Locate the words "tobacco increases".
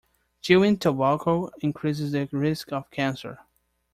0.79-2.13